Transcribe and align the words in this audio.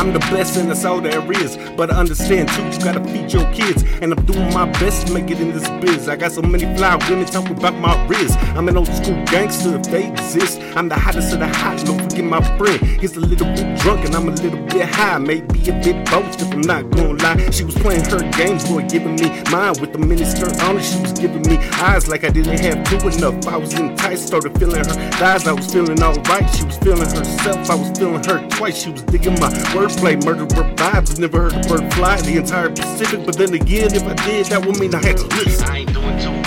I'm 0.00 0.14
the 0.14 0.18
best 0.32 0.56
and 0.56 0.70
that's 0.70 0.86
all 0.86 0.98
there 0.98 1.20
is. 1.30 1.58
But 1.76 1.92
I 1.92 1.98
understand 1.98 2.48
too, 2.48 2.64
you 2.64 2.78
gotta 2.82 3.04
feed 3.04 3.30
your 3.30 3.44
kids. 3.52 3.84
And 4.00 4.14
I'm 4.14 4.24
doing 4.24 4.48
my 4.54 4.64
best 4.80 5.06
to 5.06 5.12
make 5.12 5.30
it 5.30 5.38
in 5.40 5.52
this 5.52 5.68
biz. 5.82 6.08
I 6.08 6.16
got 6.16 6.32
so 6.32 6.40
many 6.40 6.64
fly 6.74 6.96
women 7.10 7.26
talking 7.26 7.54
about 7.54 7.74
my 7.74 7.94
riz. 8.06 8.34
I'm 8.56 8.66
an 8.68 8.78
old 8.78 8.88
school 8.88 9.22
gangster 9.26 9.76
if 9.76 9.82
they 9.82 10.08
exist. 10.08 10.58
I'm 10.74 10.88
the 10.88 10.94
hottest 10.94 11.34
of 11.34 11.40
the 11.40 11.48
hot, 11.48 11.84
don't 11.84 12.00
forget 12.00 12.24
my 12.24 12.40
friend. 12.56 12.80
He's 12.98 13.14
a 13.16 13.20
little 13.20 13.46
bit 13.48 13.78
drunk 13.80 14.06
and 14.06 14.16
I'm 14.16 14.26
a 14.26 14.30
little 14.30 14.64
bit 14.68 14.88
high. 14.88 15.18
Maybe 15.18 15.68
a 15.68 15.74
bit 15.84 16.08
both 16.10 16.40
if 16.40 16.50
I'm 16.50 16.62
not 16.62 16.88
gonna 16.92 17.22
lie. 17.22 17.50
She 17.50 17.64
was 17.64 17.74
playing 17.74 18.04
her 18.06 18.20
game, 18.30 18.56
boy, 18.68 18.88
giving 18.88 19.16
me 19.16 19.28
mine 19.50 19.74
with 19.82 19.92
the 19.92 19.98
mini 19.98 20.24
skirt 20.24 20.58
on 20.62 20.78
it. 20.78 20.82
She 20.82 20.98
was 20.98 21.12
giving 21.12 21.42
me 21.42 21.58
eyes 21.76 22.08
like 22.08 22.24
I 22.24 22.30
didn't 22.30 22.58
have 22.60 22.82
two 22.88 23.06
enough. 23.06 23.46
I 23.46 23.58
was 23.58 23.74
enticed, 23.74 24.28
started 24.28 24.58
feeling 24.58 24.82
her 24.82 25.10
thighs. 25.20 25.46
I 25.46 25.52
was 25.52 25.70
feeling 25.70 26.02
alright. 26.02 26.48
She 26.56 26.64
was 26.64 26.78
feeling 26.78 27.10
herself. 27.10 27.68
I 27.68 27.74
was 27.74 27.90
feeling 27.98 28.24
her 28.24 28.48
twice. 28.48 28.82
She 28.82 28.90
was 28.90 29.02
digging 29.02 29.38
my 29.38 29.50
wordplay, 29.90 30.24
murderer 30.24 30.46
vibes. 30.46 31.18
Never 31.18 31.50
heard 31.50 31.52
a 31.52 31.68
bird 31.68 31.94
fly 31.94 32.20
the 32.22 32.36
entire 32.36 32.70
Pacific, 32.70 33.24
but 33.24 33.36
then 33.36 33.54
again, 33.54 33.94
if 33.94 34.02
I 34.04 34.14
did, 34.26 34.46
that 34.46 34.64
would 34.64 34.78
mean 34.78 34.94
I 34.94 35.02
had 35.02 35.16
to 35.18 35.26
listen. 35.26 35.68
I 35.68 35.78
ain't 35.78 35.92
doing 35.92 36.18
too 36.18 36.39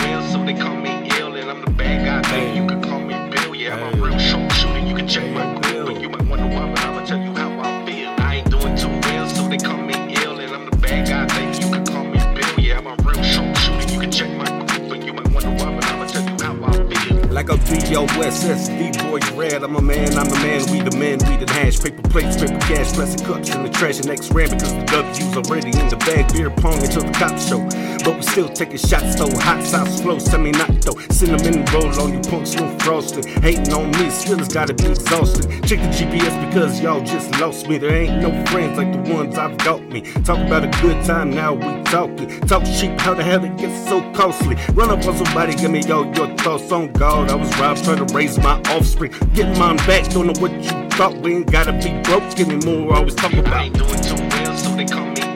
Like 17.44 17.60
a 17.60 17.90
B-O-S-S-D 17.90 19.04
boy 19.04 19.20
red, 19.36 19.64
I'm 19.64 19.76
a 19.76 19.82
man, 19.82 20.18
I'm 20.18 20.28
a 20.28 20.36
man, 20.36 20.62
we 20.72 20.80
the 20.80 20.96
man, 20.96 21.20
we 21.28 21.44
the 21.44 21.52
hash, 21.52 21.78
paper 21.78 22.02
plates, 22.08 22.38
paper 22.38 22.58
cash, 22.60 22.94
plastic 22.94 23.28
cups 23.28 23.54
in 23.54 23.64
the 23.64 23.70
trash, 23.70 24.00
and 24.00 24.10
X 24.10 24.32
ran 24.32 24.50
because 24.50 24.74
the 24.74 24.86
W's 24.86 25.36
already 25.36 25.78
in 25.78 25.90
the 25.90 25.98
bag, 25.98 26.32
beer 26.32 26.50
pong 26.50 26.82
until 26.82 27.04
the 27.04 27.12
cops 27.12 27.50
show. 27.50 27.60
But 28.06 28.16
we 28.16 28.22
still 28.22 28.48
taking 28.48 28.78
shots 28.78 29.16
though, 29.16 29.30
hot 29.40 29.62
sauce 29.62 30.00
flow, 30.00 30.20
semi 30.20 30.54
though. 30.54 30.98
Cinnamon 31.12 31.66
roll 31.74 31.92
on 32.00 32.14
you, 32.14 32.22
punks 32.30 32.56
no 32.56 32.68
frosting. 32.80 33.28
Hating 33.42 33.74
on 33.74 33.92
me, 33.92 34.08
skillers 34.08 34.54
gotta 34.54 34.74
be 34.74 34.86
exhausted. 34.86 35.52
Check 35.68 35.80
the 35.80 35.92
GPS 35.92 36.48
because 36.48 36.80
y'all 36.80 37.04
just 37.04 37.30
lost 37.42 37.68
me. 37.68 37.78
There 37.78 37.94
ain't 37.94 38.22
no 38.22 38.32
friends 38.46 38.78
like 38.78 38.92
the 38.94 39.14
ones 39.14 39.38
I've 39.38 39.58
got 39.58 39.82
me. 39.84 40.02
Talk 40.24 40.40
about 40.40 40.64
a 40.64 40.72
good 40.82 41.04
time, 41.06 41.30
now 41.30 41.54
we 41.54 41.84
talking. 41.92 42.30
Talk 42.48 42.64
cheap, 42.64 43.00
how 43.02 43.14
the 43.14 43.24
hell 43.24 43.44
it 43.44 43.58
gets 43.58 43.90
so 43.90 44.00
costly? 44.14 44.56
Run 44.74 44.90
up 44.90 45.06
on 45.06 45.26
somebody, 45.26 45.56
give 45.56 45.72
me 45.72 45.84
all 45.92 46.06
your 46.16 46.36
thoughts 46.38 46.72
on 46.72 46.92
God. 46.94 47.33
I 47.34 47.36
was 47.36 47.50
robbed, 47.60 47.84
trying 47.84 48.06
to 48.06 48.14
raise 48.14 48.38
my 48.38 48.62
offspring. 48.70 49.12
Get 49.34 49.58
mine 49.58 49.78
back, 49.78 50.08
don't 50.12 50.28
know 50.28 50.40
what 50.40 50.52
you 50.52 50.70
thought. 50.92 51.18
We 51.18 51.38
ain't 51.38 51.52
gotta 51.52 51.74
be 51.74 52.00
broke 52.04 52.40
anymore. 52.40 52.94
Always 52.94 53.16
talk 53.16 53.34
I 53.34 53.38
about. 53.38 53.66
ain't 53.66 53.76
doing 53.76 54.02
too 54.04 54.24
well, 54.30 54.56
so 54.56 54.70
they 54.76 54.86
call 54.86 55.08
me 55.08 55.33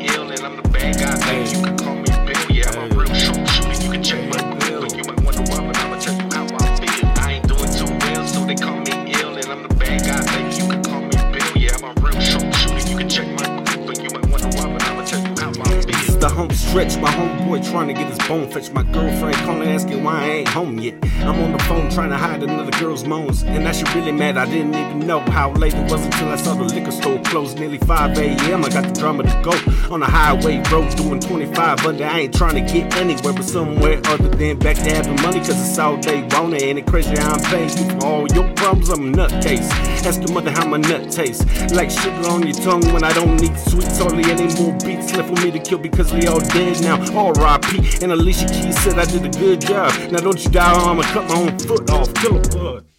the 16.27 16.33
home 16.33 16.49
stretch, 16.51 16.97
my 16.97 17.09
homeboy 17.11 17.69
trying 17.71 17.87
to 17.87 17.93
get 17.93 18.09
his 18.09 18.17
bone 18.27 18.49
fetch. 18.49 18.71
My 18.71 18.83
girlfriend 18.83 19.35
calling 19.37 19.69
asking 19.69 20.03
why 20.03 20.23
I 20.23 20.27
ain't 20.27 20.47
home 20.49 20.77
yet. 20.79 20.95
I'm 21.19 21.39
on 21.41 21.51
the 21.51 21.59
phone 21.63 21.89
trying 21.89 22.09
to 22.09 22.17
hide 22.17 22.43
another 22.43 22.71
girl's 22.79 23.05
moans. 23.05 23.43
And 23.43 23.63
now 23.63 23.71
she 23.71 23.85
really 23.97 24.11
mad, 24.11 24.37
I 24.37 24.45
didn't 24.45 24.75
even 24.75 24.99
know 25.07 25.19
how 25.19 25.51
late 25.53 25.73
it 25.73 25.91
was 25.91 26.03
until 26.05 26.29
I 26.29 26.35
saw 26.35 26.53
the 26.55 26.63
liquor 26.63 26.91
store 26.91 27.19
close. 27.23 27.55
Nearly 27.55 27.77
5 27.77 28.17
a.m. 28.17 28.65
I 28.65 28.69
got 28.69 28.93
the 28.93 28.99
drama 28.99 29.23
to 29.23 29.41
go. 29.43 29.53
On 29.93 29.99
the 29.99 30.05
highway 30.05 30.61
road 30.71 30.95
doing 30.97 31.19
25 31.19 31.85
under. 31.85 32.05
I 32.05 32.19
ain't 32.21 32.33
trying 32.33 32.55
to 32.55 32.73
get 32.73 32.95
anywhere 32.97 33.33
but 33.33 33.45
somewhere 33.45 34.01
other 34.05 34.29
than 34.29 34.59
back 34.59 34.75
to 34.77 34.89
having 34.93 35.15
money. 35.21 35.39
Cause 35.39 35.69
it's 35.69 35.79
all 35.79 35.97
day 35.97 36.27
want 36.47 36.61
it. 36.61 36.63
Ain't 36.63 36.79
it 36.79 36.87
crazy 36.87 37.15
how 37.15 37.33
I'm 37.33 37.43
paying 37.43 37.69
you 37.69 37.99
for 37.99 38.05
all 38.05 38.27
your 38.29 38.47
problems? 38.55 38.89
I'm 38.89 39.13
a 39.13 39.17
nutcase. 39.17 39.69
Ask 40.05 40.21
your 40.21 40.33
mother 40.33 40.51
how 40.51 40.65
my 40.67 40.77
nut 40.77 41.11
tastes. 41.11 41.43
Like 41.73 41.89
sugar 41.89 42.27
on 42.29 42.43
your 42.43 42.55
tongue 42.55 42.85
when 42.93 43.03
I 43.03 43.13
don't 43.13 43.39
need 43.41 43.57
sweets. 43.59 43.99
Hardly 43.99 44.23
any 44.31 44.53
more 44.55 44.73
beats 44.79 45.13
left 45.15 45.29
for 45.29 45.43
me 45.43 45.51
to 45.51 45.59
kill 45.59 45.79
because 45.79 46.13
all 46.25 46.39
dead 46.39 46.81
now. 46.81 46.97
R.I.P. 47.15 48.01
And 48.01 48.11
Alicia 48.11 48.47
Keys 48.47 48.79
said 48.81 48.97
I 48.97 49.05
did 49.05 49.25
a 49.25 49.29
good 49.37 49.61
job. 49.61 49.91
Now 50.11 50.19
don't 50.19 50.43
you 50.43 50.49
die 50.49 50.73
I'ma 50.73 51.03
cut 51.03 51.29
my 51.29 51.35
own 51.35 51.59
foot 51.59 51.89
off. 51.91 52.11
Kill 52.15 52.37
a 52.37 52.41
bud. 52.41 52.96